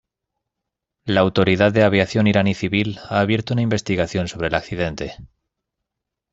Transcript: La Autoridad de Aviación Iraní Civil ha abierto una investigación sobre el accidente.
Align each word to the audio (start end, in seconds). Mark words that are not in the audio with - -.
La 1.05 1.19
Autoridad 1.21 1.71
de 1.73 1.83
Aviación 1.83 2.25
Iraní 2.25 2.55
Civil 2.55 2.97
ha 3.07 3.19
abierto 3.19 3.53
una 3.53 3.61
investigación 3.61 4.27
sobre 4.27 4.47
el 4.47 4.55
accidente. 4.55 5.13